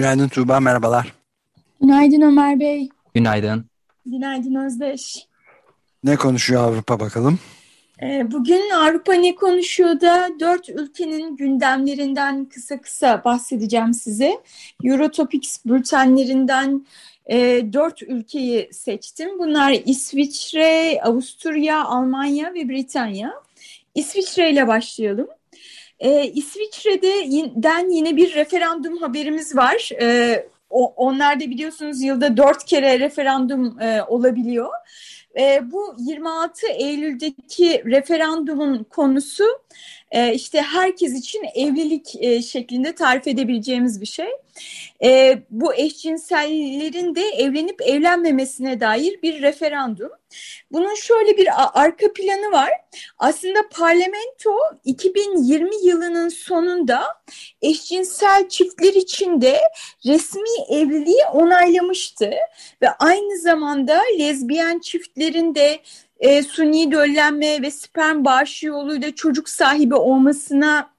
Günaydın 0.00 0.28
Tuğba, 0.28 0.60
merhabalar. 0.60 1.12
Günaydın 1.80 2.20
Ömer 2.20 2.60
Bey. 2.60 2.88
Günaydın. 3.14 3.64
Günaydın 4.06 4.54
Özdeş. 4.54 5.26
Ne 6.04 6.16
konuşuyor 6.16 6.62
Avrupa 6.62 7.00
bakalım? 7.00 7.38
Ee, 8.02 8.32
bugün 8.32 8.70
Avrupa 8.70 9.12
ne 9.12 9.34
konuşuyor 9.34 10.00
da 10.00 10.28
dört 10.40 10.68
ülkenin 10.68 11.36
gündemlerinden 11.36 12.44
kısa 12.44 12.80
kısa 12.80 13.24
bahsedeceğim 13.24 13.94
size. 13.94 14.40
Eurotopics 14.84 15.64
bültenlerinden 15.66 16.86
e, 17.26 17.38
dört 17.72 18.02
ülkeyi 18.02 18.68
seçtim. 18.72 19.38
Bunlar 19.38 19.76
İsviçre, 19.84 21.00
Avusturya, 21.02 21.84
Almanya 21.84 22.54
ve 22.54 22.68
Britanya. 22.68 23.32
İsviçre 23.94 24.50
ile 24.50 24.68
başlayalım. 24.68 25.28
Ee, 26.00 26.24
İsviçre'den 26.34 27.88
yine 27.88 28.16
bir 28.16 28.34
referandum 28.34 28.96
haberimiz 28.96 29.56
var. 29.56 29.90
Ee, 30.00 30.46
o, 30.70 30.94
onlar 30.96 31.40
da 31.40 31.50
biliyorsunuz 31.50 32.02
yılda 32.02 32.36
dört 32.36 32.64
kere 32.64 33.00
referandum 33.00 33.80
e, 33.80 34.02
olabiliyor. 34.02 34.70
E, 35.38 35.60
bu 35.72 35.94
26 35.98 36.66
Eylül'deki 36.66 37.82
referandumun 37.86 38.84
konusu 38.84 39.44
e, 40.10 40.34
işte 40.34 40.62
herkes 40.62 41.14
için 41.14 41.42
evlilik 41.54 42.14
e, 42.20 42.42
şeklinde 42.42 42.94
tarif 42.94 43.26
edebileceğimiz 43.26 44.00
bir 44.00 44.06
şey. 44.06 44.28
E, 45.04 45.38
bu 45.50 45.74
eşcinsellerin 45.74 47.14
de 47.14 47.22
evlenip 47.22 47.82
evlenmemesine 47.82 48.80
dair 48.80 49.22
bir 49.22 49.42
referandum. 49.42 50.10
Bunun 50.72 50.94
şöyle 50.94 51.36
bir 51.36 51.48
arka 51.74 52.12
planı 52.12 52.52
var. 52.52 52.70
Aslında 53.18 53.58
parlamento 53.70 54.50
2020 54.84 55.86
yılının 55.86 56.28
sonunda 56.28 57.02
eşcinsel 57.62 58.48
çiftler 58.48 58.94
için 58.94 59.40
de 59.40 59.60
resmi 60.06 60.76
evliliği 60.76 61.24
onaylamıştı 61.32 62.30
ve 62.82 62.90
aynı 62.90 63.38
zamanda 63.38 64.02
lezbiyen 64.18 64.78
çiftlerin 64.78 65.54
de 65.54 65.80
e, 66.20 66.42
suni 66.42 66.92
döllenme 66.92 67.62
ve 67.62 67.70
sperm 67.70 68.24
bağışı 68.24 68.66
yoluyla 68.66 69.14
çocuk 69.14 69.48
sahibi 69.48 69.94
olmasına 69.94 70.90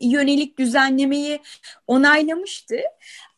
yönelik 0.00 0.58
düzenlemeyi 0.58 1.40
onaylamıştı. 1.86 2.76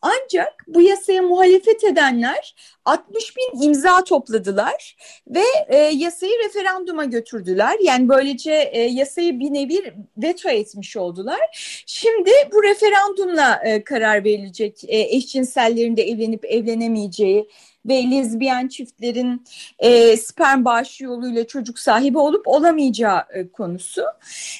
Ancak 0.01 0.63
bu 0.67 0.81
yasaya 0.81 1.21
muhalefet 1.21 1.83
edenler 1.83 2.55
60 2.85 3.37
bin 3.37 3.61
imza 3.63 4.03
topladılar 4.03 4.95
ve 5.27 5.43
e, 5.67 5.77
yasayı 5.77 6.33
referanduma 6.45 7.05
götürdüler. 7.05 7.77
Yani 7.83 8.09
böylece 8.09 8.53
e, 8.53 8.79
yasayı 8.81 9.39
bir 9.39 9.53
nevi 9.53 9.93
veto 10.17 10.49
etmiş 10.49 10.97
oldular. 10.97 11.39
Şimdi 11.85 12.31
bu 12.53 12.63
referandumla 12.63 13.61
e, 13.63 13.83
karar 13.83 14.23
verilecek 14.23 14.83
e, 14.87 14.99
eşcinsellerin 14.99 15.97
de 15.97 16.03
evlenip 16.03 16.45
evlenemeyeceği 16.45 17.47
ve 17.87 18.11
lezbiyen 18.11 18.67
çiftlerin 18.67 19.45
e, 19.79 20.17
sperm 20.17 20.65
bağışı 20.65 21.03
yoluyla 21.03 21.47
çocuk 21.47 21.79
sahibi 21.79 22.17
olup 22.17 22.47
olamayacağı 22.47 23.23
e, 23.33 23.47
konusu. 23.47 24.03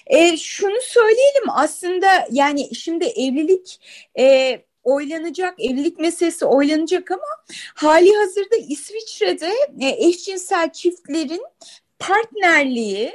E, 0.08 0.38
şunu 0.38 0.82
söyleyelim 0.82 1.50
aslında 1.50 2.08
yani 2.32 2.76
şimdi 2.76 3.06
evlilik 3.06 3.80
e, 4.20 4.60
oylanacak, 4.84 5.60
evlilik 5.60 6.00
meselesi 6.00 6.46
oylanacak 6.46 7.12
ama 7.12 7.28
hali 7.76 8.16
hazırda 8.16 8.56
İsviçre'de 8.56 9.52
e, 9.82 10.08
eşcinsel 10.08 10.72
çiftlerin 10.72 11.44
partnerliği 12.00 13.14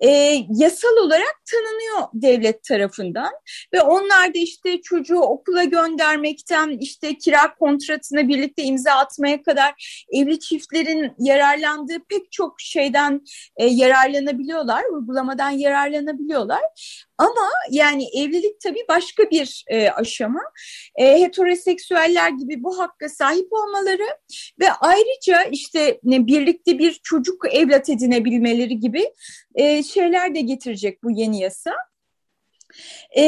e, 0.00 0.08
yasal 0.50 0.96
olarak 0.96 1.40
tanınıyor 1.50 2.08
devlet 2.14 2.64
tarafından 2.64 3.32
ve 3.74 3.80
onlar 3.80 4.34
da 4.34 4.38
işte 4.38 4.80
çocuğu 4.80 5.20
okula 5.20 5.64
göndermekten 5.64 6.78
işte 6.80 7.18
kira 7.18 7.54
kontratına 7.54 8.28
birlikte 8.28 8.62
imza 8.62 8.92
atmaya 8.92 9.42
kadar 9.42 10.04
evli 10.12 10.40
çiftlerin 10.40 11.12
yararlandığı 11.18 11.98
pek 12.08 12.32
çok 12.32 12.60
şeyden 12.60 13.20
e, 13.56 13.66
yararlanabiliyorlar, 13.66 14.84
uygulamadan 14.92 15.50
yararlanabiliyorlar. 15.50 16.62
Ama 17.18 17.50
yani 17.70 18.04
evlilik 18.14 18.60
tabii 18.60 18.84
başka 18.88 19.30
bir 19.30 19.64
e, 19.68 19.90
aşama. 19.90 20.42
E, 20.96 21.20
heteroseksüeller 21.20 22.30
gibi 22.30 22.62
bu 22.62 22.78
hakka 22.78 23.08
sahip 23.08 23.52
olmaları 23.52 24.06
ve 24.60 24.72
ayrıca 24.72 25.42
işte 25.42 26.00
ne, 26.04 26.26
birlikte 26.26 26.78
bir 26.78 27.00
çocuk 27.02 27.54
evlat 27.54 27.88
edinebilmeleri 27.88 28.80
gibi 28.80 29.12
e, 29.54 29.82
şeyler 29.82 30.34
de 30.34 30.40
getirecek 30.40 31.02
bu 31.02 31.10
yeni 31.10 31.40
yasa. 31.40 31.74
E, 33.16 33.22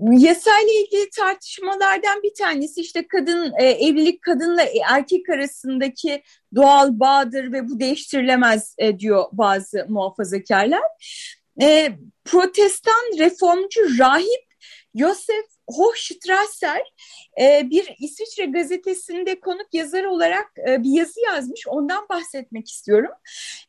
yasayla 0.00 0.72
ilgili 0.84 1.10
tartışmalardan 1.10 2.22
bir 2.22 2.34
tanesi 2.34 2.80
işte 2.80 3.08
kadın 3.08 3.52
e, 3.58 3.64
evlilik 3.64 4.22
kadınla 4.22 4.62
erkek 4.90 5.28
arasındaki 5.28 6.22
doğal 6.54 7.00
bağdır 7.00 7.52
ve 7.52 7.68
bu 7.68 7.80
değiştirilemez 7.80 8.74
e, 8.78 8.98
diyor 8.98 9.24
bazı 9.32 9.86
muhafazakarlar. 9.88 10.82
E, 11.60 11.92
protestan 12.24 13.18
reformcu 13.18 13.98
rahip 13.98 14.48
Josef 14.94 15.46
Hochstrasser 15.66 16.82
e, 17.40 17.70
bir 17.70 17.94
İsviçre 17.98 18.44
gazetesinde 18.44 19.40
konuk 19.40 19.66
yazar 19.72 20.04
olarak 20.04 20.46
e, 20.68 20.82
bir 20.82 20.90
yazı 20.90 21.20
yazmış. 21.20 21.68
Ondan 21.68 22.06
bahsetmek 22.08 22.70
istiyorum. 22.70 23.10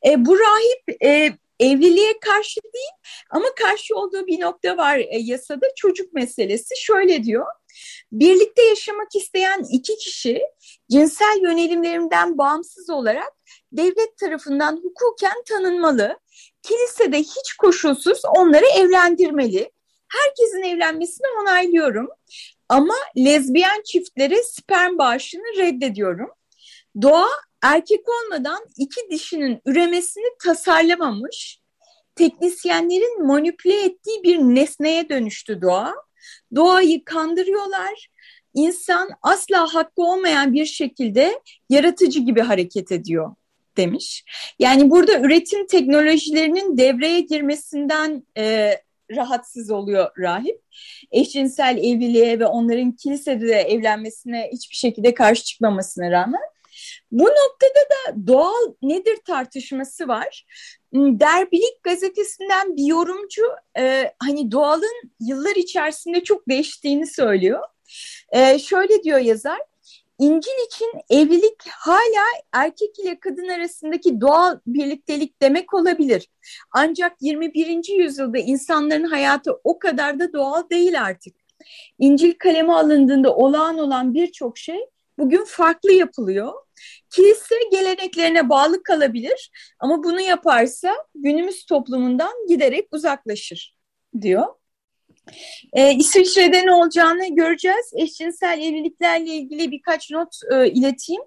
E, 0.05 0.25
bu 0.25 0.39
rahip 0.39 1.03
e, 1.03 1.37
evliliğe 1.59 2.19
karşı 2.19 2.61
değil 2.73 2.93
ama 3.29 3.45
karşı 3.55 3.95
olduğu 3.95 4.27
bir 4.27 4.39
nokta 4.39 4.77
var 4.77 4.97
e, 4.97 5.17
yasada 5.19 5.65
çocuk 5.75 6.13
meselesi. 6.13 6.75
Şöyle 6.81 7.23
diyor. 7.23 7.45
Birlikte 8.11 8.63
yaşamak 8.63 9.15
isteyen 9.15 9.65
iki 9.71 9.97
kişi 9.97 10.41
cinsel 10.91 11.39
yönelimlerinden 11.41 12.37
bağımsız 12.37 12.89
olarak 12.89 13.33
devlet 13.71 14.17
tarafından 14.17 14.81
hukuken 14.83 15.43
tanınmalı. 15.47 16.19
Kilise 16.63 17.11
de 17.11 17.19
hiç 17.19 17.53
koşulsuz 17.53 18.21
onları 18.37 18.65
evlendirmeli. 18.65 19.71
Herkesin 20.07 20.63
evlenmesini 20.63 21.27
onaylıyorum. 21.41 22.07
Ama 22.69 22.93
lezbiyen 23.17 23.81
çiftlere 23.85 24.43
sperm 24.43 24.97
bağışını 24.97 25.57
reddediyorum. 25.57 26.29
Doğa 27.01 27.27
erkek 27.61 28.01
olmadan 28.09 28.59
iki 28.77 29.01
dişinin 29.11 29.61
üremesini 29.65 30.37
tasarlamamış. 30.43 31.59
Teknisyenlerin 32.15 33.27
manipüle 33.27 33.85
ettiği 33.85 34.23
bir 34.23 34.37
nesneye 34.37 35.09
dönüştü 35.09 35.61
doğa. 35.61 35.93
Doğayı 36.55 37.05
kandırıyorlar. 37.05 38.07
İnsan 38.53 39.09
asla 39.21 39.73
hakkı 39.73 40.01
olmayan 40.01 40.53
bir 40.53 40.65
şekilde 40.65 41.41
yaratıcı 41.69 42.19
gibi 42.19 42.41
hareket 42.41 42.91
ediyor 42.91 43.35
demiş. 43.79 44.23
Yani 44.59 44.89
burada 44.89 45.19
üretim 45.19 45.67
teknolojilerinin 45.67 46.77
devreye 46.77 47.19
girmesinden 47.19 48.23
e, 48.37 48.75
rahatsız 49.15 49.71
oluyor 49.71 50.11
rahip. 50.19 50.61
Eşcinsel 51.11 51.77
evliliğe 51.77 52.39
ve 52.39 52.45
onların 52.45 52.91
kilisede 52.91 53.47
de 53.47 53.61
evlenmesine 53.61 54.49
hiçbir 54.53 54.75
şekilde 54.75 55.13
karşı 55.13 55.43
çıkmamasına 55.43 56.11
rağmen. 56.11 56.41
Bu 57.11 57.23
noktada 57.23 57.79
da 57.89 58.27
doğal 58.27 58.73
nedir 58.81 59.17
tartışması 59.27 60.07
var. 60.07 60.45
Hmm, 60.93 61.19
Derbilik 61.19 61.83
gazetesinden 61.83 62.77
bir 62.77 62.83
yorumcu 62.83 63.41
e, 63.77 64.13
hani 64.19 64.51
doğalın 64.51 65.11
yıllar 65.19 65.55
içerisinde 65.55 66.23
çok 66.23 66.49
değiştiğini 66.49 67.07
söylüyor. 67.07 67.63
E, 68.31 68.59
şöyle 68.59 69.03
diyor 69.03 69.19
yazar, 69.19 69.59
İncil 70.19 70.65
için 70.67 70.91
evlilik 71.09 71.67
hala 71.69 72.25
erkek 72.53 72.99
ile 72.99 73.19
kadın 73.19 73.47
arasındaki 73.47 74.21
doğal 74.21 74.59
birliktelik 74.67 75.41
demek 75.41 75.73
olabilir. 75.73 76.29
Ancak 76.71 77.21
21. 77.21 77.97
yüzyılda 77.97 78.37
insanların 78.37 79.03
hayatı 79.03 79.51
o 79.63 79.79
kadar 79.79 80.19
da 80.19 80.33
doğal 80.33 80.69
değil 80.69 81.01
artık. 81.01 81.35
İncil 81.99 82.33
kaleme 82.39 82.73
alındığında 82.73 83.35
olağan 83.35 83.77
olan 83.77 84.13
birçok 84.13 84.57
şey 84.57 84.79
bugün 85.17 85.45
farklı 85.45 85.91
yapılıyor. 85.91 86.53
Kilise 87.09 87.55
geleneklerine 87.71 88.49
bağlı 88.49 88.83
kalabilir 88.83 89.51
ama 89.79 90.03
bunu 90.03 90.21
yaparsa 90.21 90.93
günümüz 91.15 91.65
toplumundan 91.65 92.47
giderek 92.47 92.87
uzaklaşır 92.91 93.75
diyor. 94.21 94.45
E, 95.73 95.95
İsviçre'de 95.95 96.65
ne 96.65 96.73
olacağını 96.73 97.35
göreceğiz. 97.35 97.91
Eşcinsel 97.95 98.59
evliliklerle 98.59 99.33
ilgili 99.33 99.71
birkaç 99.71 100.11
not 100.11 100.35
e, 100.51 100.71
ileteyim. 100.71 101.21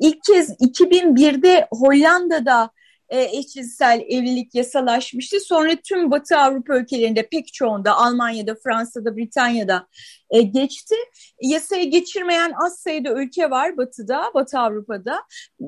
İlk 0.00 0.24
kez 0.24 0.50
2001'de 0.50 1.68
Hollanda'da 1.70 2.70
e, 3.08 3.38
eşcinsel 3.38 4.00
evlilik 4.08 4.54
yasalaşmıştı. 4.54 5.40
Sonra 5.40 5.76
tüm 5.84 6.10
Batı 6.10 6.36
Avrupa 6.38 6.78
ülkelerinde 6.78 7.28
pek 7.28 7.52
çoğunda 7.52 7.96
Almanya'da, 7.96 8.54
Fransa'da, 8.64 9.16
Britanya'da 9.16 9.86
e, 10.30 10.42
geçti. 10.42 10.94
Yasaya 11.42 11.84
geçirmeyen 11.84 12.52
az 12.64 12.78
sayıda 12.78 13.12
ülke 13.12 13.50
var 13.50 13.76
Batı'da, 13.76 14.30
Batı 14.34 14.58
Avrupa'da. 14.58 15.22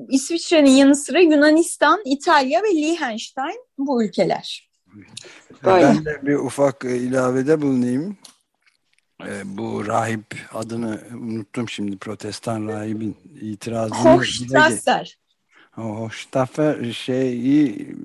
İsviçre'nin 0.09 0.71
yanı 0.71 0.95
sıra 0.95 1.19
Yunanistan, 1.19 2.01
İtalya 2.05 2.63
ve 2.63 2.75
Liechtenstein 2.75 3.65
bu 3.77 4.03
ülkeler. 4.03 4.70
Ben 5.65 6.05
de 6.05 6.25
bir 6.25 6.35
ufak 6.35 6.85
e, 6.85 6.97
ilavede 6.97 7.61
bulunayım. 7.61 8.17
E, 9.27 9.57
bu 9.57 9.87
rahip 9.87 10.49
adını 10.53 11.01
unuttum 11.13 11.69
şimdi 11.69 11.97
protestan 11.97 12.67
rahibin 12.67 13.17
itirazını. 13.41 13.97
Hochstrasser. 13.97 15.17
Hochstrasser 15.71 16.93
şeyi 16.93 17.95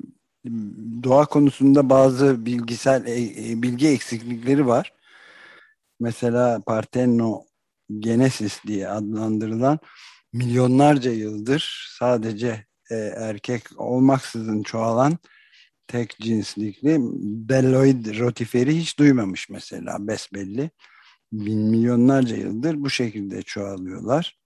doğa 1.03 1.27
konusunda 1.27 1.91
bazı 1.91 2.47
bilgisel 2.47 3.07
e, 3.07 3.63
bilgi 3.63 3.89
eksiklikleri 3.89 4.67
var. 4.67 4.93
Mesela 6.01 6.61
Parthenogenesis 6.67 8.61
diye 8.67 8.89
adlandırılan 8.89 9.79
milyonlarca 10.33 11.11
yıldır 11.11 11.89
sadece 11.99 12.67
erkek 13.17 13.63
olmaksızın 13.77 14.63
çoğalan 14.63 15.19
tek 15.89 16.17
cinslikli 16.21 16.99
belloid 17.49 18.19
rotiferi 18.19 18.77
hiç 18.77 18.99
duymamış 18.99 19.49
mesela 19.51 20.07
besbelli. 20.07 20.71
Bin 21.33 21.59
milyonlarca 21.59 22.37
yıldır 22.37 22.75
bu 22.83 22.91
şekilde 22.91 23.43
çoğalıyorlar. 23.43 24.39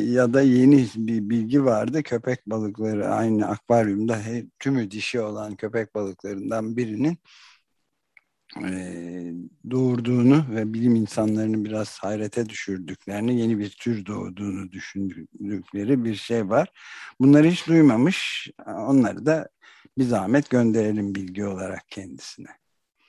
Ya 0.00 0.34
da 0.34 0.42
yeni 0.42 0.86
bir 0.96 1.30
bilgi 1.30 1.64
vardı 1.64 2.02
köpek 2.02 2.46
balıkları 2.46 3.08
aynı 3.08 3.48
akvaryumda 3.48 4.18
tümü 4.58 4.90
dişi 4.90 5.20
olan 5.20 5.56
köpek 5.56 5.94
balıklarından 5.94 6.76
birinin 6.76 7.18
e, 8.64 9.32
doğurduğunu 9.70 10.46
ve 10.50 10.74
bilim 10.74 10.94
insanlarını 10.94 11.64
biraz 11.64 11.98
hayrete 11.98 12.48
düşürdüklerini, 12.48 13.40
yeni 13.40 13.58
bir 13.58 13.70
tür 13.70 14.06
doğduğunu 14.06 14.72
düşündükleri 14.72 16.04
bir 16.04 16.14
şey 16.14 16.48
var. 16.48 16.72
Bunları 17.20 17.46
hiç 17.48 17.66
duymamış. 17.66 18.48
Onları 18.66 19.26
da 19.26 19.48
bir 19.98 20.04
zahmet 20.04 20.50
gönderelim 20.50 21.14
bilgi 21.14 21.44
olarak 21.44 21.88
kendisine. 21.90 22.48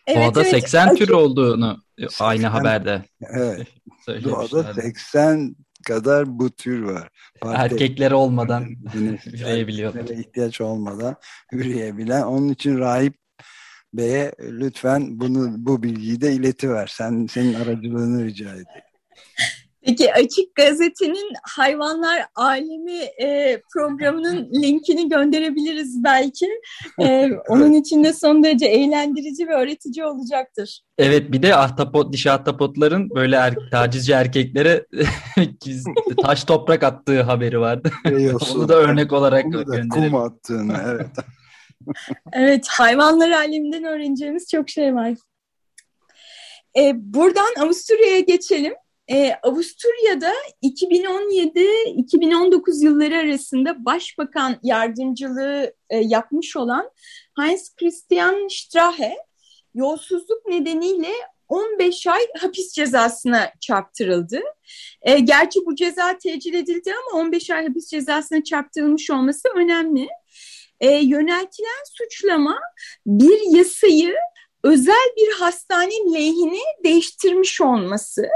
Evet, 0.08 0.18
Doğada 0.18 0.42
evet. 0.42 0.52
80 0.52 0.96
tür 0.96 1.10
olduğunu 1.10 1.84
80, 2.00 2.26
aynı 2.26 2.48
haberde. 2.48 3.04
Evet. 3.22 3.68
Doğada 4.24 4.74
80 4.74 5.56
kadar 5.88 6.40
bu 6.40 6.50
tür 6.50 6.82
var. 6.82 7.10
Parti 7.42 7.62
Erkekleri 7.62 8.16
olmadan 8.16 8.66
üreyebiliyorlar. 9.34 10.04
ihtiyaç 10.04 10.62
olmadan 10.62 11.16
üreyebilen. 11.52 12.22
Onun 12.22 12.50
için 12.50 12.78
rahip 12.78 13.14
Bey'e 13.94 14.32
lütfen 14.40 15.20
bunu 15.20 15.56
bu 15.58 15.84
bilgiyi 15.84 16.22
de 16.22 16.34
iletiver. 16.34 16.88
Sen 16.88 17.28
senin 17.32 17.54
aracılığını 17.54 18.26
rica 18.26 18.50
edeyim. 18.50 18.68
Peki 19.88 20.14
Açık 20.14 20.56
Gazete'nin 20.56 21.34
Hayvanlar 21.44 22.26
Alemi 22.36 23.00
e, 23.22 23.62
programının 23.74 24.50
linkini 24.54 25.10
gönderebiliriz 25.10 26.04
belki. 26.04 26.48
E, 27.02 27.30
onun 27.48 27.74
için 27.74 28.04
de 28.04 28.14
son 28.14 28.44
derece 28.44 28.66
eğlendirici 28.66 29.48
ve 29.48 29.54
öğretici 29.54 30.06
olacaktır. 30.06 30.82
Evet 30.98 31.32
bir 31.32 31.42
de 31.42 31.56
ahtapot, 31.56 32.14
dişi 32.14 32.32
ahtapotların 32.32 33.10
böyle 33.10 33.36
er, 33.36 33.56
tacizci 33.72 34.14
erkeklere 34.14 34.86
taş 36.24 36.44
toprak 36.44 36.84
attığı 36.84 37.22
haberi 37.22 37.60
vardı. 37.60 37.92
Onu 38.56 38.70
da 38.70 38.76
örnek 38.76 39.14
olarak 39.14 39.46
Onu 39.46 39.68
da 39.68 39.88
kum 39.90 40.16
attığını 40.16 40.78
evet. 40.86 41.08
evet 42.34 42.68
hayvanlar 42.70 43.32
aleminden 43.32 43.84
öğreneceğimiz 43.84 44.48
çok 44.52 44.70
şey 44.70 44.96
var. 44.96 45.14
E, 46.78 46.94
buradan 46.96 47.54
Avusturya'ya 47.60 48.20
geçelim. 48.20 48.74
Ee, 49.12 49.34
Avusturya'da 49.44 50.34
2017-2019 50.64 52.84
yılları 52.84 53.18
arasında 53.18 53.86
başbakan 53.86 54.60
yardımcılığı 54.64 55.74
e, 55.90 55.98
yapmış 55.98 56.56
olan 56.56 56.92
Heinz 57.40 57.76
Christian 57.76 58.48
Strache 58.48 59.16
yolsuzluk 59.74 60.48
nedeniyle 60.48 61.12
15 61.48 62.08
ay 62.08 62.22
hapis 62.40 62.74
cezasına 62.74 63.52
çarptırıldı. 63.62 64.42
E, 65.02 65.20
gerçi 65.20 65.60
bu 65.66 65.76
ceza 65.76 66.18
tecil 66.18 66.54
edildi 66.54 66.94
ama 66.94 67.22
15 67.22 67.50
ay 67.50 67.68
hapis 67.68 67.88
cezasına 67.88 68.44
çarptırılmış 68.44 69.12
olması 69.12 69.50
önemli. 69.56 70.08
E, 70.80 70.92
yöneltilen 70.92 71.84
suçlama 71.98 72.60
bir 73.06 73.58
yasayı 73.58 74.16
özel 74.64 75.14
bir 75.18 75.32
hastane 75.32 76.14
lehine 76.14 76.62
değiştirmiş 76.84 77.62
olması 77.62 78.28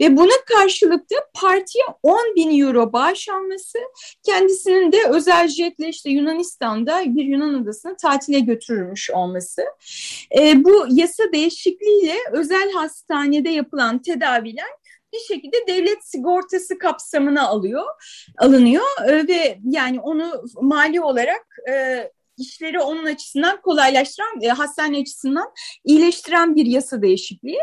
ve 0.00 0.16
buna 0.16 0.44
karşılık 0.46 1.10
da 1.10 1.16
partiye 1.34 1.84
10 2.02 2.34
bin 2.36 2.60
euro 2.60 2.92
bağış 2.92 3.28
alması 3.28 3.78
kendisinin 4.26 4.92
de 4.92 4.98
özel 5.08 5.48
jetle 5.48 5.88
işte 5.88 6.10
Yunanistan'da 6.10 7.02
bir 7.06 7.24
Yunan 7.24 7.62
adasına 7.62 7.96
tatile 7.96 8.40
götürülmüş 8.40 9.10
olması. 9.10 9.62
E, 10.38 10.64
bu 10.64 10.86
yasa 10.90 11.32
değişikliğiyle 11.32 12.14
özel 12.32 12.72
hastanede 12.72 13.50
yapılan 13.50 14.02
tedaviler 14.02 14.68
bir 15.14 15.34
şekilde 15.34 15.56
devlet 15.66 16.08
sigortası 16.08 16.78
kapsamına 16.78 17.48
alıyor, 17.48 17.84
alınıyor 18.38 19.08
e, 19.08 19.28
ve 19.28 19.58
yani 19.64 20.00
onu 20.00 20.44
mali 20.60 21.00
olarak 21.00 21.46
e, 21.70 22.10
işleri 22.38 22.80
onun 22.80 23.04
açısından 23.04 23.60
kolaylaştıran, 23.60 24.42
e, 24.42 24.48
hastane 24.48 25.00
açısından 25.00 25.46
iyileştiren 25.84 26.56
bir 26.56 26.66
yasa 26.66 27.02
değişikliği. 27.02 27.58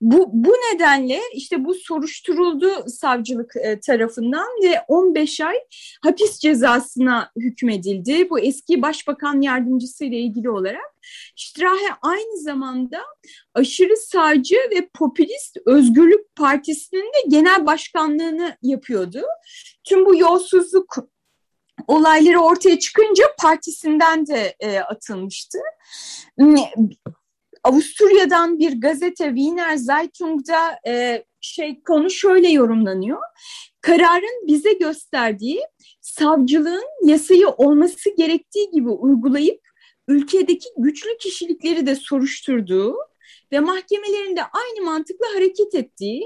Bu, 0.00 0.30
bu 0.32 0.52
nedenle 0.52 1.20
işte 1.34 1.64
bu 1.64 1.74
soruşturuldu 1.74 2.70
savcılık 2.88 3.56
e, 3.56 3.80
tarafından 3.80 4.46
ve 4.64 4.80
15 4.88 5.40
ay 5.40 5.56
hapis 6.02 6.38
cezasına 6.38 7.30
hükmedildi. 7.36 8.30
Bu 8.30 8.40
eski 8.40 8.82
başbakan 8.82 9.40
yardımcısı 9.40 10.04
ile 10.04 10.18
ilgili 10.18 10.50
olarak. 10.50 10.90
Strahe 11.36 11.94
aynı 12.02 12.38
zamanda 12.42 13.00
aşırı 13.54 13.96
sağcı 13.96 14.56
ve 14.56 14.88
popülist 14.94 15.56
Özgürlük 15.66 16.36
Partisi'nin 16.36 17.12
de 17.12 17.28
genel 17.28 17.66
başkanlığını 17.66 18.56
yapıyordu. 18.62 19.22
Tüm 19.84 20.06
bu 20.06 20.16
yolsuzluk 20.16 20.96
olayları 21.86 22.40
ortaya 22.40 22.78
çıkınca 22.78 23.24
partisinden 23.42 24.26
de 24.26 24.54
e, 24.60 24.78
atılmıştı. 24.78 25.58
Hmm, 26.38 26.56
Avusturya'dan 27.64 28.58
bir 28.58 28.80
gazete 28.80 29.24
Wiener 29.24 29.76
Zeitung'da 29.76 30.78
e, 30.86 31.24
şey 31.40 31.82
konu 31.82 32.10
şöyle 32.10 32.48
yorumlanıyor. 32.48 33.20
Kararın 33.80 34.46
bize 34.46 34.72
gösterdiği 34.72 35.60
savcılığın 36.00 36.84
yasayı 37.04 37.48
olması 37.48 38.16
gerektiği 38.16 38.70
gibi 38.70 38.88
uygulayıp 38.88 39.60
ülkedeki 40.08 40.68
güçlü 40.76 41.18
kişilikleri 41.18 41.86
de 41.86 41.96
soruşturduğu 41.96 42.96
ve 43.52 43.60
mahkemelerinde 43.60 44.42
aynı 44.42 44.84
mantıkla 44.84 45.26
hareket 45.34 45.74
ettiği, 45.74 46.24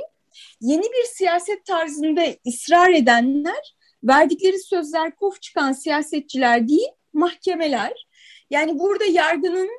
yeni 0.60 0.82
bir 0.82 1.04
siyaset 1.04 1.64
tarzında 1.64 2.22
ısrar 2.48 2.92
edenler 2.92 3.74
verdikleri 4.04 4.58
sözler 4.58 5.16
kof 5.16 5.42
çıkan 5.42 5.72
siyasetçiler 5.72 6.68
değil, 6.68 6.88
mahkemeler. 7.12 8.06
Yani 8.50 8.78
burada 8.78 9.04
yargının 9.04 9.70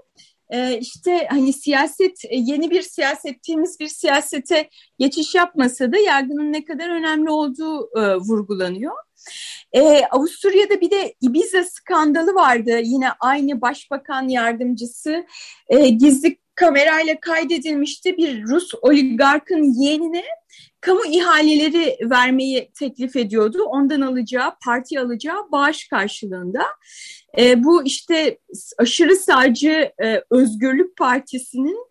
e, 0.50 0.80
işte 0.80 1.28
hani 1.30 1.54
siyaset 1.54 2.26
e, 2.26 2.36
yeni 2.36 2.72
bir 2.72 2.82
siyaset, 2.82 3.44
temiz 3.44 3.80
bir 3.80 3.88
siyasete 3.88 4.70
geçiş 5.00 5.36
yapmasa 5.36 5.92
da 5.92 5.98
yargının 5.98 6.54
ne 6.54 6.66
kadar 6.66 6.90
önemli 6.90 7.30
olduğu 7.30 8.00
e, 8.00 8.16
vurgulanıyor. 8.16 8.96
Ee, 9.74 10.02
Avusturya'da 10.12 10.82
bir 10.82 10.92
de 10.92 11.16
Ibiza 11.22 11.64
skandalı 11.64 12.34
vardı. 12.34 12.80
Yine 12.84 13.12
aynı 13.20 13.62
başbakan 13.62 14.28
yardımcısı 14.28 15.26
e, 15.68 15.90
gizli 15.90 16.38
kamerayla 16.56 17.20
kaydedilmişti. 17.20 18.18
Bir 18.18 18.44
Rus 18.44 18.72
oligarkın 18.82 19.82
yeğenine 19.82 20.24
kamu 20.82 21.06
ihaleleri 21.06 21.98
vermeyi 22.02 22.72
teklif 22.80 23.16
ediyordu. 23.16 23.64
Ondan 23.64 24.02
alacağı, 24.02 24.52
parti 24.66 25.00
alacağı 25.00 25.52
bağış 25.52 25.88
karşılığında. 25.88 26.64
E, 27.38 27.64
bu 27.64 27.86
işte 27.86 28.38
aşırı 28.78 29.16
sağcı 29.16 29.92
e, 30.04 30.22
Özgürlük 30.30 30.98
Partisi'nin 30.98 31.88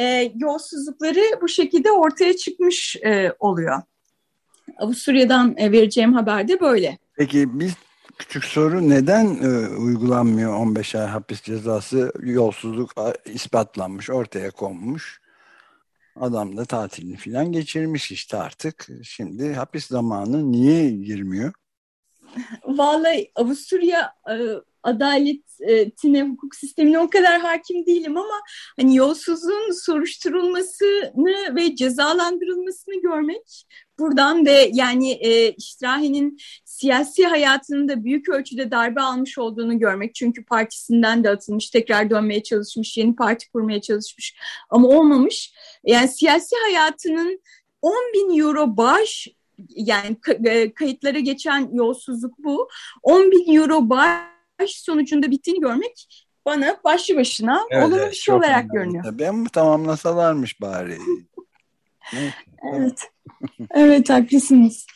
e, 0.00 0.32
yolsuzlukları 0.36 1.40
bu 1.42 1.48
şekilde 1.48 1.90
ortaya 1.90 2.36
çıkmış 2.36 2.96
e, 2.96 3.32
oluyor. 3.38 3.82
Avusturya'dan 4.78 5.54
e, 5.56 5.72
vereceğim 5.72 6.12
haber 6.12 6.48
de 6.48 6.60
böyle. 6.60 6.98
Peki 7.16 7.60
biz 7.60 7.72
küçük 8.18 8.44
soru 8.44 8.88
neden 8.88 9.26
e, 9.42 9.68
uygulanmıyor 9.68 10.54
15 10.54 10.94
ay 10.94 11.06
hapis 11.06 11.42
cezası 11.42 12.12
yolsuzluk 12.20 12.92
ispatlanmış 13.24 14.10
ortaya 14.10 14.50
konmuş? 14.50 15.20
Adam 16.16 16.56
da 16.56 16.64
tatilini 16.64 17.16
falan 17.16 17.52
geçirmiş 17.52 18.12
işte 18.12 18.36
artık. 18.36 18.88
Şimdi 19.02 19.54
hapis 19.54 19.86
zamanı 19.86 20.52
niye 20.52 20.90
girmiyor? 20.90 21.52
Vallahi 22.64 23.30
Avusturya 23.34 24.12
e, 24.30 24.34
adaletine, 24.82 26.22
hukuk 26.22 26.54
sistemine 26.54 26.98
o 26.98 27.10
kadar 27.10 27.40
hakim 27.40 27.86
değilim 27.86 28.16
ama 28.16 28.40
hani 28.80 28.96
yolsuzluğun 28.96 29.84
soruşturulmasını 29.84 31.56
ve 31.56 31.76
cezalandırılmasını 31.76 33.00
görmek 33.02 33.66
buradan 33.98 34.46
ve 34.46 34.70
yani 34.72 35.10
e, 35.12 35.52
İştrahi'nin 35.52 36.38
siyasi 36.64 37.26
hayatının 37.26 37.88
da 37.88 38.04
büyük 38.04 38.28
ölçüde 38.28 38.70
darbe 38.70 39.00
almış 39.00 39.38
olduğunu 39.38 39.78
görmek. 39.78 40.14
Çünkü 40.14 40.44
partisinden 40.44 41.24
de 41.24 41.30
atılmış, 41.30 41.70
tekrar 41.70 42.10
dönmeye 42.10 42.42
çalışmış, 42.42 42.96
yeni 42.96 43.16
parti 43.16 43.50
kurmaya 43.50 43.80
çalışmış 43.80 44.36
ama 44.70 44.88
olmamış. 44.88 45.54
Yani 45.84 46.08
siyasi 46.08 46.56
hayatının 46.66 47.40
10 47.82 47.92
bin 48.14 48.40
euro 48.40 48.76
bağış 48.76 49.28
yani 49.68 50.16
e, 50.44 50.74
kayıtlara 50.74 51.18
geçen 51.18 51.70
yolsuzluk 51.72 52.38
bu. 52.38 52.68
10 53.02 53.30
bin 53.30 53.56
euro 53.56 53.90
bağış 53.90 54.80
sonucunda 54.80 55.30
bittiğini 55.30 55.60
görmek 55.60 56.26
bana 56.46 56.76
başlı 56.84 57.16
başına 57.16 57.62
evet, 57.70 57.84
olumlu 57.84 58.06
bir 58.06 58.16
şey 58.16 58.34
olarak 58.34 58.64
önemli. 58.64 58.72
görünüyor. 58.72 59.04
Tabii 59.04 59.28
ama 59.28 59.48
tamamlasalarmış 59.48 60.60
bari. 60.60 60.98
evet. 62.72 63.10
evet 63.70 64.10
haklısınız. 64.10 64.86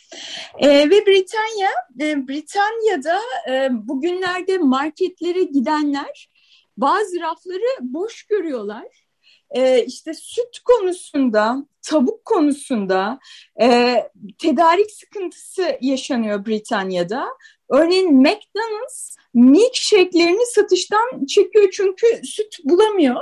Ee, 0.59 0.69
ve 0.69 1.07
Britanya, 1.07 1.71
e, 2.00 2.29
Britanya'da 2.29 3.21
e, 3.50 3.69
bugünlerde 3.88 4.59
marketlere 4.59 5.43
gidenler 5.43 6.29
bazı 6.76 7.21
rafları 7.21 7.76
boş 7.81 8.23
görüyorlar 8.23 8.87
e, 9.50 9.85
işte 9.85 10.14
süt 10.14 10.59
konusunda, 10.64 11.66
tavuk 11.83 12.25
konusunda 12.25 13.19
e, 13.62 13.97
tedarik 14.38 14.90
sıkıntısı 14.90 15.78
yaşanıyor 15.80 16.47
Britanya'da. 16.47 17.26
Örneğin 17.71 18.14
McDonald's 18.14 19.16
milkshake'lerini 19.35 20.47
satıştan 20.47 21.26
çekiyor 21.26 21.71
çünkü 21.73 22.07
süt 22.25 22.57
bulamıyor. 22.64 23.21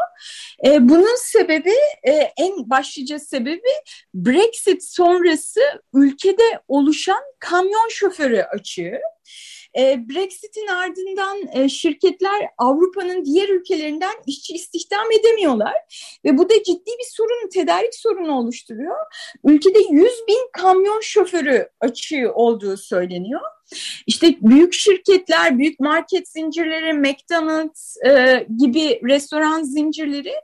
E, 0.67 0.89
bunun 0.89 1.17
sebebi 1.17 1.75
e, 2.03 2.13
en 2.37 2.71
başlıca 2.71 3.19
sebebi 3.19 3.73
Brexit 4.15 4.85
sonrası 4.85 5.61
ülkede 5.95 6.61
oluşan 6.69 7.23
kamyon 7.39 7.89
şoförü 7.89 8.43
açığı. 8.43 9.01
E, 9.77 10.09
Brexit'in 10.09 10.67
ardından 10.67 11.49
e, 11.53 11.69
şirketler 11.69 12.49
Avrupa'nın 12.59 13.25
diğer 13.25 13.49
ülkelerinden 13.49 14.15
işçi 14.27 14.55
istihdam 14.55 15.13
edemiyorlar 15.21 15.75
ve 16.25 16.39
bu 16.39 16.51
da 16.51 16.55
ciddi 16.63 16.91
bir 16.99 17.07
sorun, 17.11 17.49
tedarik 17.49 17.95
sorunu 17.95 18.39
oluşturuyor. 18.39 18.97
Ülkede 19.45 19.79
100 19.79 20.13
bin 20.29 20.51
kamyon 20.53 21.01
şoförü 21.01 21.69
açığı 21.81 22.33
olduğu 22.35 22.77
söyleniyor. 22.77 23.41
İşte 24.07 24.37
büyük 24.41 24.73
şirketler, 24.73 25.59
büyük 25.59 25.81
market 25.81 26.29
zincirleri, 26.29 26.93
McDonald's 26.93 27.97
e, 28.07 28.47
gibi 28.59 29.01
restoran 29.05 29.63
zincirleri 29.63 30.35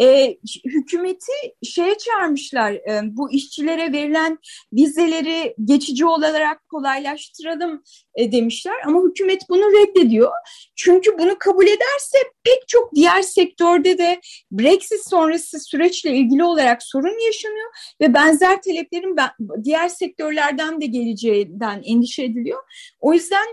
e, 0.00 0.36
hükümeti 0.64 1.32
şeye 1.62 1.98
çağırmışlar. 1.98 2.72
E, 2.72 3.00
bu 3.04 3.32
işçilere 3.32 3.92
verilen 3.92 4.38
vizeleri 4.72 5.54
geçici 5.64 6.06
olarak 6.06 6.68
kolaylaştıralım 6.68 7.82
e, 8.14 8.32
demişler. 8.32 8.74
Ama 8.86 9.00
hükümet 9.08 9.42
bunu 9.48 9.62
reddediyor. 9.62 10.32
Çünkü 10.76 11.18
bunu 11.18 11.38
kabul 11.38 11.66
ederse 11.66 12.18
pek 12.44 12.68
çok 12.68 12.94
diğer 12.94 13.22
sektörde 13.22 13.98
de 13.98 14.20
Brexit 14.52 15.08
sonrası 15.08 15.60
süreçle 15.60 16.16
ilgili 16.16 16.44
olarak 16.44 16.82
sorun 16.82 17.26
yaşanıyor 17.26 17.70
ve 18.00 18.14
benzer 18.14 18.62
taleplerin 18.62 19.16
diğer 19.64 19.88
sektörlerden 19.88 20.80
de 20.80 20.86
geleceğinden 20.86 21.82
endişe 21.84 22.22
ediliyor. 22.24 22.62
O 23.00 23.12
yüzden 23.12 23.46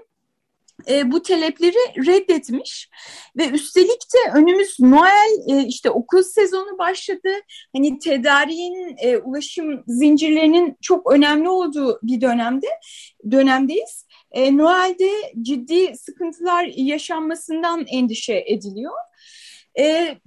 e, 0.90 1.12
bu 1.12 1.22
talepleri 1.22 2.06
reddetmiş 2.08 2.90
ve 3.38 3.50
üstelik 3.50 4.02
de 4.14 4.32
önümüz 4.36 4.80
Noel 4.80 5.50
e, 5.50 5.68
işte 5.68 5.90
okul 5.90 6.24
sezonu 6.24 6.78
başladı. 6.78 7.30
Hani 7.76 8.00
tedariğin 8.00 8.96
e, 8.98 9.18
ulaşım 9.18 9.84
zincirlerinin 9.88 10.78
çok 10.82 11.12
önemli 11.12 11.50
olduğu 11.50 12.00
bir 12.04 12.22
dönemde 12.22 12.68
dönemdeyiz. 13.32 14.06
E, 14.32 14.58
Noel'de 14.58 15.12
ciddi 15.42 15.98
sıkıntılar 15.98 16.66
yaşanmasından 16.76 17.86
endişe 17.88 18.44
ediliyor. 18.48 18.94
E, 19.80 20.18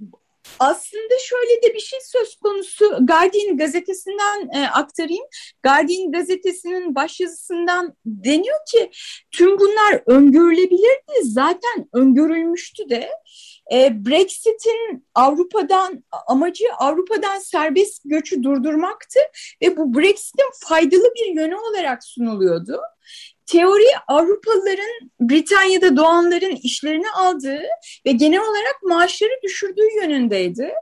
aslında 0.59 1.13
şöyle 1.23 1.61
de 1.61 1.73
bir 1.73 1.79
şey 1.79 1.99
söz 2.03 2.35
konusu 2.35 2.85
Guardian 3.01 3.57
gazetesinden 3.57 4.49
e, 4.61 4.67
aktarayım. 4.67 5.25
Guardian 5.63 6.11
gazetesinin 6.11 6.95
başyazısından 6.95 7.95
deniyor 8.05 8.57
ki 8.71 8.91
tüm 9.31 9.59
bunlar 9.59 10.01
öngörülebilirdi. 10.05 11.13
Zaten 11.23 11.89
öngörülmüştü 11.93 12.89
de. 12.89 13.09
E, 13.73 14.05
Brexit'in 14.05 15.07
Avrupa'dan 15.15 16.03
amacı 16.27 16.65
Avrupa'dan 16.77 17.39
serbest 17.39 18.01
göçü 18.05 18.43
durdurmaktı 18.43 19.19
ve 19.61 19.77
bu 19.77 19.93
Brexit'in 19.93 20.67
faydalı 20.67 21.13
bir 21.15 21.35
yönü 21.35 21.55
olarak 21.55 22.03
sunuluyordu 22.03 22.81
teori 23.51 23.85
Avrupalıların 24.07 25.11
Britanya'da 25.19 25.97
doğanların 25.97 26.55
işlerini 26.63 27.09
aldığı 27.11 27.61
ve 28.05 28.11
genel 28.11 28.39
olarak 28.39 28.83
maaşları 28.83 29.31
düşürdüğü 29.43 29.95
yönündeydi. 30.01 30.73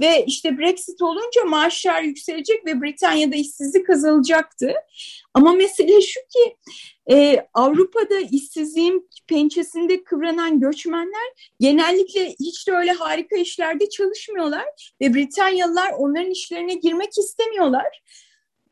Ve 0.00 0.24
işte 0.26 0.58
Brexit 0.58 1.02
olunca 1.02 1.44
maaşlar 1.44 2.02
yükselecek 2.02 2.66
ve 2.66 2.80
Britanya'da 2.80 3.36
işsizlik 3.36 3.90
azalacaktı. 3.90 4.74
Ama 5.34 5.52
mesele 5.52 6.00
şu 6.00 6.20
ki 6.20 6.56
e, 7.10 7.46
Avrupa'da 7.54 8.18
işsizliğin 8.30 9.10
pençesinde 9.26 10.04
kıvranan 10.04 10.60
göçmenler 10.60 11.54
genellikle 11.60 12.34
hiç 12.40 12.68
de 12.68 12.72
öyle 12.72 12.92
harika 12.92 13.36
işlerde 13.36 13.88
çalışmıyorlar 13.88 14.94
ve 15.00 15.14
Britanyalılar 15.14 15.92
onların 15.98 16.30
işlerine 16.30 16.74
girmek 16.74 17.18
istemiyorlar. 17.18 18.02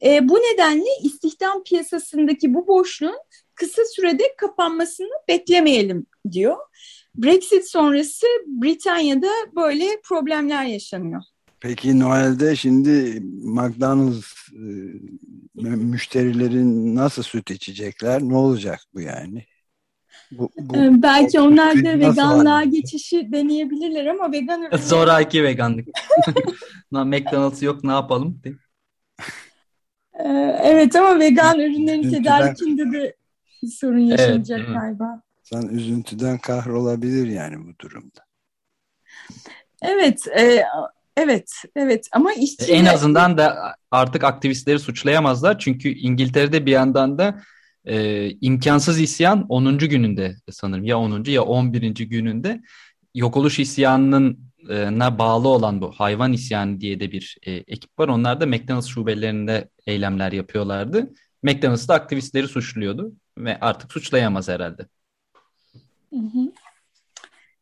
E, 0.05 0.29
bu 0.29 0.35
nedenle 0.35 0.91
istihdam 1.03 1.63
piyasasındaki 1.65 2.55
bu 2.55 2.67
boşluğun 2.67 3.19
kısa 3.55 3.83
sürede 3.85 4.23
kapanmasını 4.39 5.13
beklemeyelim 5.29 6.07
diyor. 6.33 6.57
Brexit 7.15 7.71
sonrası 7.71 8.27
Britanya'da 8.47 9.31
böyle 9.57 9.87
problemler 10.05 10.65
yaşanıyor. 10.65 11.23
Peki 11.61 12.01
Noel'de 12.01 12.57
şimdi 12.57 13.21
McDonald's 13.43 14.49
e, 14.53 15.69
müşterilerin 15.69 16.97
nasıl 16.97 17.23
süt 17.23 17.51
içecekler? 17.51 18.23
Ne 18.23 18.37
olacak 18.37 18.81
bu 18.95 19.01
yani? 19.01 19.45
Bu, 20.31 20.51
bu, 20.59 20.77
ee, 20.77 21.03
Belki 21.03 21.41
onlar 21.41 21.85
da 21.85 21.99
veganlığa 21.99 22.65
geçişi 22.65 23.33
deneyebilirler 23.33 24.07
ama 24.07 24.33
vegan 24.33 24.63
ürünler... 24.63 24.79
Zoraki 24.79 25.43
veganlık. 25.43 25.89
McDonald's 26.91 27.63
yok 27.63 27.85
ne 27.85 27.93
yapalım? 27.93 28.43
Ee, 28.47 28.51
evet 30.63 30.97
ama 30.97 31.21
vegan 31.21 31.61
ürünlerin 31.61 32.11
tedarikinde 32.11 32.93
de 32.93 33.17
sorun 33.81 33.99
yaşanacak 33.99 34.61
evet, 34.61 34.75
galiba. 34.75 35.23
Sen 35.43 35.63
üzüntüden 35.63 36.39
kahrolabilir 36.39 37.27
yani 37.27 37.67
bu 37.67 37.79
durumda. 37.79 38.21
Evet, 39.83 40.29
e, 40.39 40.65
evet, 41.17 41.53
evet 41.77 42.09
ama 42.13 42.33
işçi... 42.33 42.73
En 42.73 42.85
azından 42.85 43.39
da 43.39 43.77
artık 43.91 44.25
aktivistleri 44.25 44.79
suçlayamazlar 44.79 45.59
çünkü 45.59 45.89
İngiltere'de 45.89 46.67
bir 46.67 46.71
yandan 46.71 47.19
da 47.19 47.43
e, 47.85 48.31
imkansız 48.31 49.01
isyan 49.01 49.47
10. 49.49 49.79
gününde 49.79 50.37
sanırım 50.51 50.85
ya 50.85 50.99
10. 50.99 51.25
ya 51.25 51.43
11. 51.43 51.95
gününde 51.95 52.61
yok 53.15 53.37
oluş 53.37 53.59
isyanının 53.59 54.46
na 54.69 55.19
bağlı 55.19 55.49
olan 55.49 55.81
bu 55.81 55.93
hayvan 55.93 56.33
isyanı 56.33 56.81
diye 56.81 57.01
de 57.01 57.13
bir 57.13 57.39
e, 57.43 57.53
ekip 57.53 57.99
var. 57.99 58.09
Onlar 58.09 58.41
da 58.41 58.47
McDonald's 58.47 58.87
şubelerinde 58.87 59.71
eylemler 59.87 60.33
yapıyorlardı. 60.33 61.11
McDonald's 61.43 61.89
da 61.89 61.95
aktivistleri 61.95 62.49
suçluyordu 62.49 63.13
ve 63.39 63.61
artık 63.61 63.93
suçlayamaz 63.93 64.49
herhalde. 64.49 64.87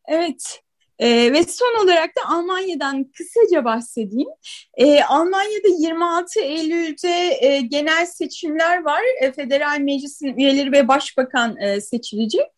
Evet. 0.06 0.60
E, 0.98 1.32
ve 1.32 1.44
son 1.44 1.84
olarak 1.84 2.16
da 2.16 2.20
Almanya'dan 2.28 3.04
kısaca 3.04 3.64
bahsedeyim. 3.64 4.28
E, 4.74 5.02
Almanya'da 5.02 5.68
26 5.78 6.40
Eylül'de 6.40 7.38
e, 7.40 7.60
genel 7.60 8.06
seçimler 8.06 8.82
var. 8.82 9.02
E, 9.20 9.32
Federal 9.32 9.80
Meclis'in 9.80 10.36
üyeleri 10.36 10.72
ve 10.72 10.88
başbakan 10.88 11.56
e, 11.56 11.80
seçilecek. 11.80 12.53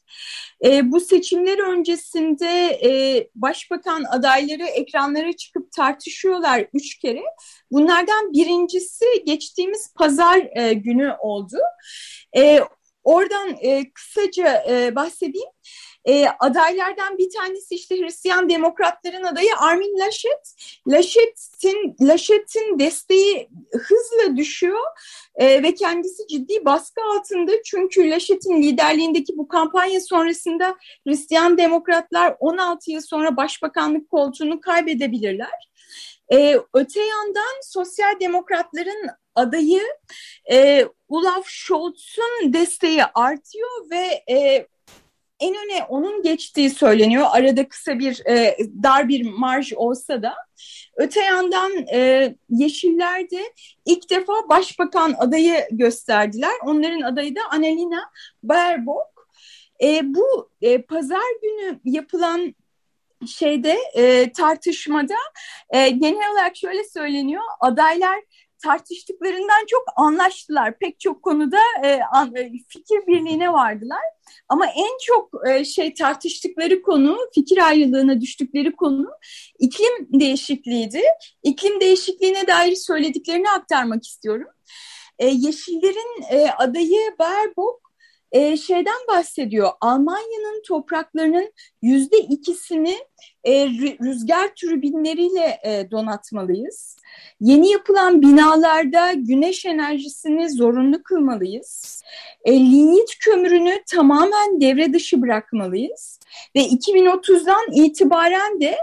E, 0.64 0.92
bu 0.92 1.00
seçimler 1.00 1.58
öncesinde 1.58 2.80
e, 2.84 2.90
başbakan 3.34 4.04
adayları 4.04 4.64
ekranlara 4.64 5.32
çıkıp 5.32 5.72
tartışıyorlar 5.72 6.66
üç 6.74 6.98
kere. 6.98 7.22
Bunlardan 7.70 8.32
birincisi 8.32 9.04
geçtiğimiz 9.26 9.94
pazar 9.94 10.48
e, 10.56 10.72
günü 10.72 11.12
oldu. 11.20 11.56
E, 12.36 12.60
oradan 13.04 13.56
e, 13.60 13.92
kısaca 13.92 14.64
e, 14.68 14.94
bahsedeyim. 14.94 15.48
E, 16.06 16.26
adaylardan 16.38 17.18
bir 17.18 17.30
tanesi 17.30 17.74
işte 17.74 17.96
Hristiyan 17.96 18.48
Demokratların 18.48 19.24
adayı 19.24 19.50
Armin 19.58 19.98
Laschet. 19.98 20.54
Laschet'in 20.86 21.96
Laschet'in 22.00 22.78
desteği 22.78 23.48
hızla 23.72 24.36
düşüyor 24.36 24.80
e, 25.34 25.62
ve 25.62 25.74
kendisi 25.74 26.26
ciddi 26.28 26.64
baskı 26.64 27.00
altında. 27.16 27.52
Çünkü 27.64 28.10
Laschet'in 28.10 28.62
liderliğindeki 28.62 29.38
bu 29.38 29.48
kampanya 29.48 30.00
sonrasında 30.00 30.76
Hristiyan 31.06 31.58
Demokratlar 31.58 32.36
16 32.40 32.90
yıl 32.90 33.00
sonra 33.00 33.36
başbakanlık 33.36 34.10
koltuğunu 34.10 34.60
kaybedebilirler. 34.60 35.68
E, 36.32 36.56
öte 36.74 37.00
yandan 37.00 37.60
sosyal 37.62 38.20
demokratların 38.20 39.08
adayı 39.34 39.82
e, 40.50 40.86
Olaf 41.08 41.46
Scholz'un 41.48 42.52
desteği 42.52 43.04
artıyor 43.04 43.90
ve 43.90 44.34
e, 44.34 44.66
en 45.40 45.54
öne 45.54 45.84
onun 45.88 46.22
geçtiği 46.22 46.70
söyleniyor. 46.70 47.26
Arada 47.30 47.68
kısa 47.68 47.98
bir 47.98 48.26
e, 48.26 48.56
dar 48.82 49.08
bir 49.08 49.22
marj 49.22 49.72
olsa 49.76 50.22
da. 50.22 50.34
Öte 50.96 51.20
yandan 51.20 51.72
e, 51.92 52.34
Yeşiller 52.50 53.30
de 53.30 53.52
ilk 53.84 54.10
defa 54.10 54.32
başbakan 54.48 55.14
adayı 55.18 55.66
gösterdiler. 55.70 56.52
Onların 56.64 57.00
adayı 57.00 57.36
da 57.36 57.40
Annalena 57.50 58.10
Baerbock. 58.42 59.16
E, 59.82 60.14
bu 60.14 60.50
e, 60.62 60.82
pazar 60.82 61.40
günü 61.42 61.80
yapılan 61.84 62.54
şeyde 63.26 63.78
e, 63.94 64.32
tartışmada 64.32 65.14
e, 65.70 65.88
genel 65.88 66.32
olarak 66.32 66.56
şöyle 66.56 66.84
söyleniyor. 66.84 67.42
Adaylar 67.60 68.18
tartıştıklarından 68.62 69.66
çok 69.66 69.84
anlaştılar. 69.96 70.78
Pek 70.78 71.00
çok 71.00 71.22
konuda 71.22 71.58
e, 71.84 72.00
an, 72.12 72.36
e, 72.36 72.52
fikir 72.68 73.06
birliğine 73.06 73.52
vardılar. 73.52 74.02
Ama 74.48 74.66
en 74.66 74.98
çok 75.02 75.30
e, 75.48 75.64
şey 75.64 75.94
tartıştıkları 75.94 76.82
konu, 76.82 77.18
fikir 77.34 77.66
ayrılığına 77.66 78.20
düştükleri 78.20 78.76
konu 78.76 79.08
iklim 79.58 80.20
değişikliğiydi. 80.20 81.02
İklim 81.42 81.80
değişikliğine 81.80 82.46
dair 82.46 82.74
söylediklerini 82.74 83.50
aktarmak 83.50 84.04
istiyorum. 84.06 84.48
E, 85.18 85.26
Yeşillerin 85.26 86.22
e, 86.30 86.50
adayı 86.50 87.00
Baerbock 87.18 87.85
e, 88.32 88.56
şeyden 88.56 89.06
bahsediyor. 89.08 89.70
Almanya'nın 89.80 90.62
topraklarının 90.68 91.52
yüzde 91.82 92.18
ikisini 92.18 92.96
e, 93.44 93.66
rüzgar 94.00 94.54
türbinleriyle 94.54 95.58
e, 95.64 95.90
donatmalıyız. 95.90 96.96
Yeni 97.40 97.70
yapılan 97.70 98.22
binalarda 98.22 99.12
güneş 99.12 99.64
enerjisini 99.64 100.50
zorunlu 100.50 101.02
kılmalıyız. 101.02 102.02
E, 102.44 102.52
linyit 102.52 103.18
kömürünü 103.20 103.82
tamamen 103.94 104.60
devre 104.60 104.92
dışı 104.92 105.22
bırakmalıyız. 105.22 106.20
Ve 106.56 106.60
2030'dan 106.60 107.72
itibaren 107.72 108.60
de 108.60 108.76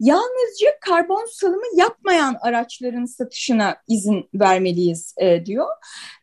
yalnızca 0.00 0.68
karbon 0.80 1.26
salımı 1.32 1.64
yapmayan 1.76 2.36
araçların 2.40 3.04
satışına 3.04 3.76
izin 3.88 4.28
vermeliyiz 4.34 5.14
e, 5.18 5.46
diyor. 5.46 5.66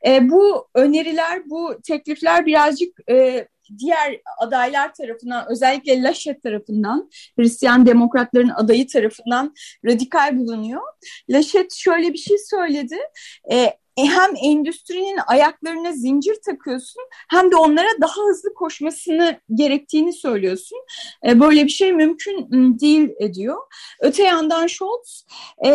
E, 0.07 0.29
bu 0.29 0.67
öneriler, 0.75 1.49
bu 1.49 1.77
teklifler 1.83 2.45
birazcık 2.45 3.09
e, 3.09 3.47
diğer 3.79 4.21
adaylar 4.39 4.93
tarafından 4.93 5.45
özellikle 5.49 6.03
Laşet 6.03 6.43
tarafından 6.43 7.09
Hristiyan 7.39 7.85
demokratların 7.85 8.49
adayı 8.49 8.87
tarafından 8.87 9.55
radikal 9.85 10.37
bulunuyor. 10.37 10.81
Laşet 11.29 11.73
şöyle 11.73 12.13
bir 12.13 12.17
şey 12.17 12.37
söyledi. 12.37 12.97
E, 13.51 13.73
hem 14.05 14.31
endüstrinin 14.43 15.19
ayaklarına 15.27 15.91
zincir 15.91 16.37
takıyorsun 16.45 17.03
hem 17.29 17.51
de 17.51 17.55
onlara 17.55 17.87
daha 18.01 18.23
hızlı 18.27 18.53
koşmasını 18.53 19.39
gerektiğini 19.53 20.13
söylüyorsun. 20.13 20.77
E, 21.25 21.39
böyle 21.39 21.63
bir 21.63 21.69
şey 21.69 21.93
mümkün 21.93 22.47
değil 22.79 23.09
diyor. 23.33 23.57
Öte 23.99 24.23
yandan 24.23 24.67
Scholz 24.67 25.25
e, 25.65 25.69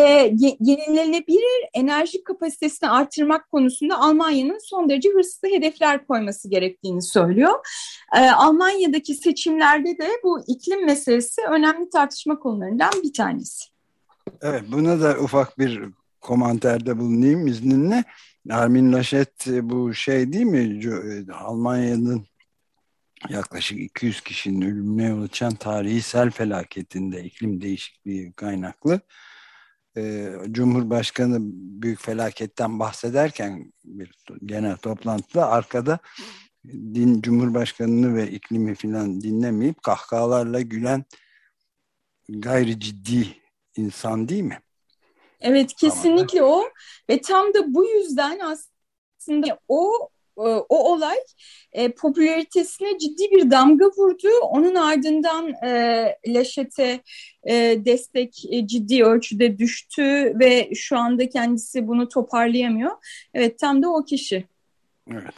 yenilenebilir 0.59 1.69
enerji 1.73 2.23
kapasitesini 2.23 2.89
artırmak 2.89 3.51
konusunda 3.51 3.97
Almanya'nın 3.99 4.59
son 4.63 4.89
derece 4.89 5.09
hırslı 5.09 5.47
hedefler 5.47 6.07
koyması 6.07 6.49
gerektiğini 6.49 7.01
söylüyor. 7.01 7.59
E, 8.15 8.19
Almanya'daki 8.19 9.13
seçimlerde 9.13 9.97
de 9.97 10.09
bu 10.23 10.39
iklim 10.47 10.85
meselesi 10.85 11.41
önemli 11.41 11.89
tartışma 11.89 12.39
konularından 12.39 12.91
bir 13.03 13.13
tanesi. 13.13 13.65
Evet 14.41 14.63
buna 14.71 15.01
da 15.01 15.17
ufak 15.19 15.59
bir 15.59 15.81
komanterde 16.23 16.99
bulunayım 16.99 17.47
izninle. 17.47 18.03
Armin 18.49 18.93
Laschet 18.93 19.47
e, 19.47 19.69
bu 19.69 19.93
şey 19.93 20.33
değil 20.33 20.45
mi? 20.45 20.85
E, 20.85 21.31
Almanya'nın 21.31 22.25
yaklaşık 23.29 23.79
200 23.79 24.21
kişinin 24.21 24.61
ölümüne 24.61 25.07
yol 25.07 25.23
açan 25.23 25.55
tarihi 25.55 26.01
sel 26.01 26.31
felaketinde 26.31 27.23
iklim 27.23 27.61
değişikliği 27.61 28.33
kaynaklı 28.33 29.01
e, 29.97 30.33
Cumhurbaşkanı 30.51 31.37
büyük 31.81 32.01
felaketten 32.01 32.79
bahsederken 32.79 33.73
bir 33.85 34.11
genel 34.45 34.77
toplantıda 34.77 35.49
arkada 35.49 35.99
din 36.65 37.21
Cumhurbaşkanını 37.21 38.15
ve 38.15 38.31
iklimi 38.31 38.75
filan 38.75 39.21
dinlemeyip 39.21 39.83
kahkahalarla 39.83 40.61
gülen 40.61 41.05
gayri 42.29 42.79
ciddi 42.79 43.27
insan 43.77 44.29
değil 44.29 44.43
mi? 44.43 44.59
Evet 45.43 45.73
kesinlikle 45.73 46.39
tamam. 46.39 46.53
o 46.53 46.63
ve 47.09 47.21
tam 47.21 47.53
da 47.53 47.73
bu 47.73 47.85
yüzden 47.85 48.39
aslında 48.39 49.59
o 49.67 50.09
e, 50.37 50.41
o 50.69 50.93
olay 50.93 51.17
e, 51.71 51.91
popülaritesine 51.91 52.97
ciddi 52.97 53.31
bir 53.31 53.51
damga 53.51 53.85
vurdu. 53.85 54.27
Onun 54.41 54.75
ardından 54.75 55.53
e, 55.65 56.15
Laşet'e 56.27 57.01
e, 57.43 57.53
destek 57.85 58.45
e, 58.49 58.67
ciddi 58.67 59.03
ölçüde 59.03 59.57
düştü 59.57 60.03
ve 60.39 60.69
şu 60.75 60.97
anda 60.97 61.29
kendisi 61.29 61.87
bunu 61.87 62.09
toparlayamıyor. 62.09 62.91
Evet 63.33 63.59
tam 63.59 63.83
da 63.83 63.89
o 63.89 64.05
kişi. 64.05 64.45
Evet 65.11 65.33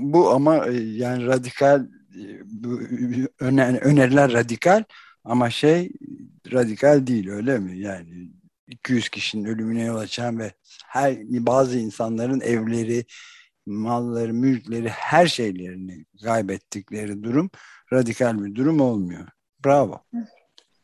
bu 0.00 0.30
ama 0.30 0.66
e, 0.66 0.72
yani 0.76 1.26
radikal 1.26 1.80
e, 2.14 2.24
bu, 2.44 2.80
öner, 3.40 3.82
öneriler 3.82 4.32
radikal 4.32 4.84
ama 5.24 5.50
şey 5.50 5.90
radikal 6.52 7.06
değil 7.06 7.28
öyle 7.28 7.58
mi? 7.58 7.78
Yani 7.78 8.30
200 8.70 9.08
kişinin 9.08 9.44
ölümüne 9.44 9.84
yol 9.84 9.96
açan 9.96 10.38
ve 10.38 10.52
her 10.86 11.16
bazı 11.20 11.78
insanların 11.78 12.40
evleri, 12.40 13.04
malları, 13.66 14.34
mülkleri, 14.34 14.88
her 14.88 15.26
şeylerini 15.26 16.04
kaybettikleri 16.24 17.22
durum 17.22 17.50
radikal 17.92 18.44
bir 18.44 18.54
durum 18.54 18.80
olmuyor. 18.80 19.28
Bravo. 19.64 20.00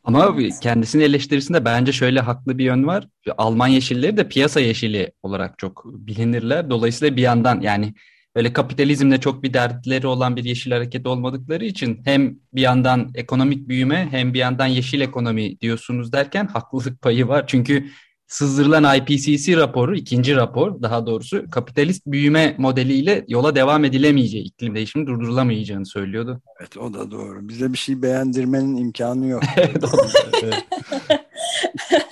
Ama 0.03 0.37
kendisinin 0.61 1.03
eleştirisinde 1.03 1.65
bence 1.65 1.91
şöyle 1.91 2.19
haklı 2.19 2.57
bir 2.57 2.65
yön 2.65 2.87
var. 2.87 3.07
Alman 3.37 3.67
yeşilleri 3.67 4.17
de 4.17 4.29
piyasa 4.29 4.59
yeşili 4.59 5.11
olarak 5.23 5.59
çok 5.59 5.85
bilinirler. 5.85 6.69
Dolayısıyla 6.69 7.15
bir 7.15 7.21
yandan 7.21 7.61
yani 7.61 7.93
öyle 8.37 8.53
kapitalizmle 8.53 9.19
çok 9.19 9.43
bir 9.43 9.53
dertleri 9.53 10.07
olan 10.07 10.35
bir 10.35 10.43
yeşil 10.43 10.71
hareket 10.71 11.07
olmadıkları 11.07 11.65
için 11.65 12.01
hem 12.05 12.35
bir 12.53 12.61
yandan 12.61 13.11
ekonomik 13.15 13.67
büyüme 13.67 14.07
hem 14.11 14.33
bir 14.33 14.39
yandan 14.39 14.67
yeşil 14.67 15.01
ekonomi 15.01 15.59
diyorsunuz 15.59 16.13
derken 16.13 16.47
haklılık 16.47 17.01
payı 17.01 17.27
var. 17.27 17.43
Çünkü 17.47 17.85
sızdırılan 18.27 18.97
IPCC 18.97 19.57
raporu, 19.57 19.95
ikinci 19.95 20.35
rapor 20.35 20.81
daha 20.81 21.05
doğrusu 21.05 21.45
kapitalist 21.51 22.05
büyüme 22.05 22.55
modeliyle 22.57 23.25
yola 23.27 23.55
devam 23.55 23.85
edilemeyeceği, 23.85 24.43
iklim 24.43 24.75
değişimi 24.75 25.07
durdurulamayacağını 25.07 25.85
söylüyordu. 25.85 26.41
Evet 26.59 26.77
o 26.77 26.93
da 26.93 27.11
doğru. 27.11 27.49
Bize 27.49 27.73
bir 27.73 27.77
şey 27.77 28.01
beğendirmenin 28.01 28.77
imkanı 28.77 29.27
yok. 29.27 29.43
evet, 29.57 29.83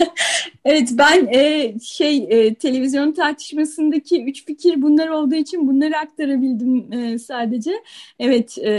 Evet 0.66 0.90
ben 0.94 1.28
e, 1.34 1.74
şey 1.80 2.28
e, 2.30 2.56
televizyon 2.56 3.12
tartışmasındaki 3.12 4.26
üç 4.26 4.46
fikir 4.46 4.82
bunlar 4.82 5.08
olduğu 5.08 5.36
için 5.36 5.68
bunları 5.68 5.98
aktarabildim 5.98 6.94
e, 6.94 7.20
sadece. 7.20 7.72
Evet 8.20 8.58
e, 8.58 8.72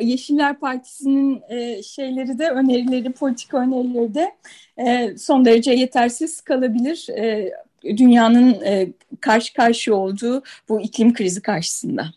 Yeşiller 0.00 0.60
Partisi'nin 0.60 1.42
e, 1.48 1.82
şeyleri 1.82 2.38
de 2.38 2.50
önerileri, 2.50 3.12
politik 3.12 3.54
önerileri 3.54 4.14
de 4.14 4.36
e, 4.76 5.16
son 5.18 5.44
derece 5.44 5.72
yetersiz 5.72 6.40
kalabilir. 6.40 7.08
E, 7.08 7.52
dünyanın 7.84 8.52
e, 8.52 8.88
karşı 9.20 9.54
karşıya 9.54 9.96
olduğu 9.96 10.42
bu 10.68 10.80
iklim 10.80 11.14
krizi 11.14 11.42
karşısında. 11.42 12.14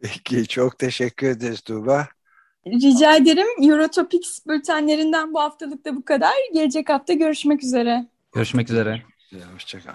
Peki 0.00 0.46
çok 0.46 0.78
teşekkür 0.78 1.28
ederiz 1.28 1.60
Tuğba. 1.60 2.08
Rica 2.66 3.16
ederim. 3.16 3.70
Eurotopics 3.70 4.46
bültenlerinden 4.46 5.34
bu 5.34 5.40
haftalık 5.40 5.84
da 5.84 5.96
bu 5.96 6.04
kadar. 6.04 6.32
Gelecek 6.54 6.88
hafta 6.88 7.12
görüşmek 7.12 7.62
üzere. 7.62 8.06
Görüşmek 8.32 8.70
üzere. 8.70 9.02
Hoşçakal. 9.54 9.94